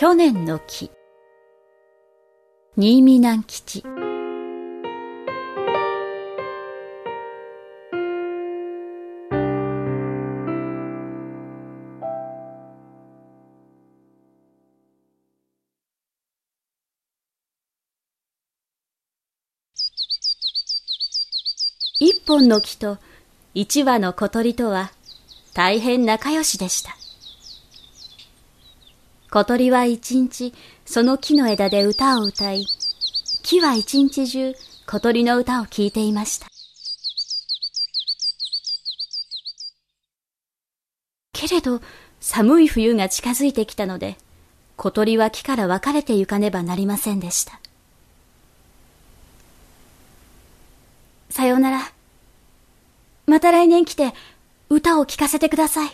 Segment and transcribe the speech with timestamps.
[0.00, 0.92] 去年の木
[2.76, 3.82] 新見南吉
[21.98, 22.98] 一本の木と
[23.52, 24.92] 一羽の小鳥とは
[25.54, 27.07] 大変仲良しでした。
[29.30, 30.54] 小鳥は一日
[30.86, 32.64] その木の枝で歌を歌い、
[33.42, 34.54] 木は一日中
[34.86, 36.46] 小鳥の歌を聴いていました。
[41.34, 41.82] けれど
[42.20, 44.16] 寒い冬が近づいてきたので、
[44.76, 47.60] 小鳥は木から別れて行かねばなりませんでした。
[51.28, 51.92] さようなら。
[53.26, 54.14] また来年来て
[54.70, 55.90] 歌を聴かせてください。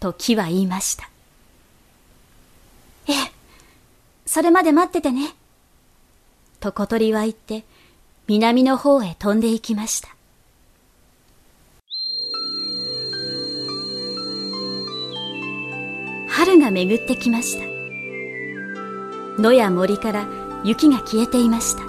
[0.00, 1.09] と木は言いました。
[3.10, 3.32] ええ、
[4.24, 5.34] それまで待っててね。
[6.60, 7.64] と小鳥は言って、
[8.28, 10.08] 南の方へ飛んで行きました。
[16.28, 17.64] 春が巡ってきました。
[19.42, 20.28] 野や森から
[20.64, 21.82] 雪が消えていました。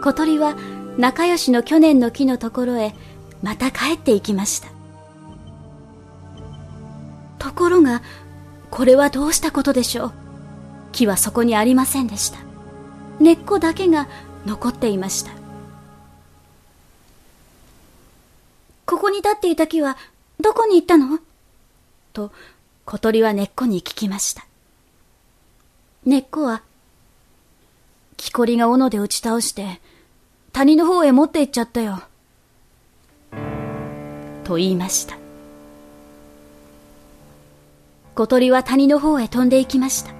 [0.00, 0.56] 小鳥は
[0.96, 2.94] 仲良しの去年の木のところへ
[3.42, 4.68] また帰っていきました。
[7.38, 8.02] ところが、
[8.76, 10.12] これはどうしたことでしょう？
[10.92, 12.40] 木はそこにありませんでした。
[13.18, 14.06] 根っこだけが
[14.44, 15.30] 残っていました。
[18.84, 19.96] ここに立っていた木は
[20.40, 21.20] どこに行ったの？
[22.12, 22.32] と
[22.84, 24.44] 小鳥は根っこに聞きました。
[26.04, 26.60] 根っこは
[28.18, 29.80] 木こりが斧で打ち倒して
[30.52, 32.02] 谷の方へ持って行っちゃったよ。
[34.44, 35.16] と言いました。
[38.16, 40.14] 小鳥は谷の方へ飛んで行きました。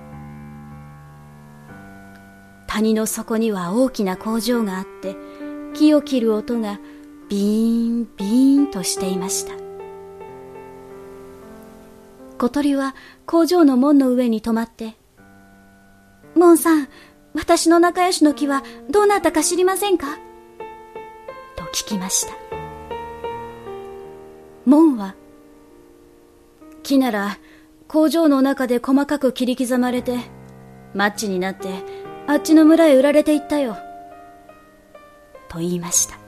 [2.66, 5.16] 谷の底には大きな工場があって、
[5.72, 6.78] 木を切る音が
[7.30, 9.54] ビーンビーンとしていました。
[12.36, 12.94] 小鳥は
[13.24, 14.94] 工場の門の上に止まって、
[16.34, 16.88] 門さん、
[17.32, 20.18] 私の仲良しの木はどうなったか知りませんか？
[21.56, 22.34] と聞きました。
[24.66, 25.14] 門は、
[26.82, 27.38] 木なら
[27.88, 30.18] 工場の中で細かく切り刻まれて、
[30.94, 31.68] マッチになって、
[32.26, 33.76] あっちの村へ売られていったよ。
[35.48, 36.18] と言いました。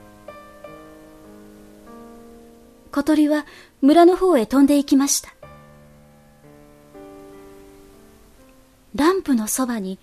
[2.93, 3.45] 小鳥は
[3.83, 5.35] 村の方へ飛んで行きました。
[8.95, 9.99] ランプのそばに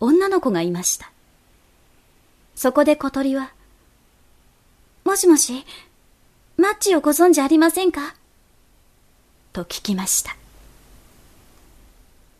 [0.00, 1.10] 女の子がいました。
[2.54, 3.52] そこで小鳥は、
[5.04, 5.64] もしもし、
[6.56, 8.16] マッチをご存知ありませんか？
[9.52, 10.36] と聞きました。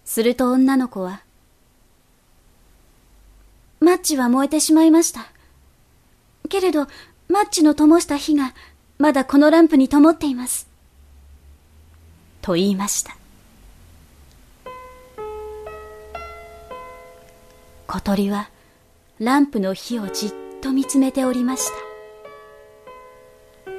[0.08, 1.20] すると女の子は、
[3.78, 5.30] マッチは燃えてしまいました。
[6.48, 6.86] けれど、
[7.28, 8.54] マッチの灯した火が、
[8.96, 10.66] まだこのランプに灯っています。
[12.40, 13.18] と言いました。
[17.86, 18.48] 小鳥は、
[19.18, 20.32] ランプの火をじっ
[20.62, 21.68] と見つめておりまし
[23.66, 23.72] た。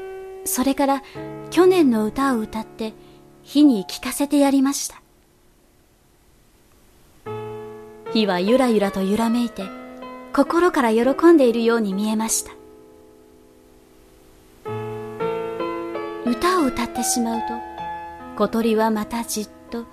[0.45, 1.03] それから、
[1.49, 2.93] 去年の歌を歌って、
[3.41, 5.01] 火に聞かせてやりました。
[8.19, 9.63] 火はゆらゆらと揺らめいて、
[10.33, 12.51] 心から喜んでいるように見えました。
[16.25, 17.45] 歌を歌ってしまうと、
[18.37, 19.85] 小鳥はまたじっと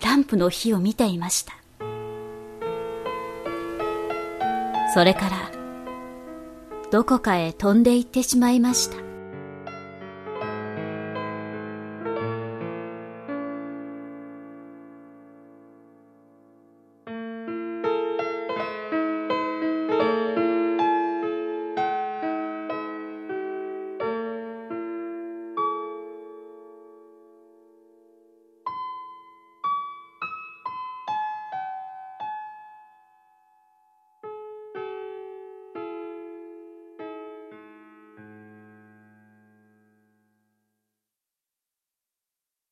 [0.00, 1.54] ランプの火を見ていました。
[4.94, 5.50] それから、
[6.90, 9.11] どこかへ飛んで行ってしまいました。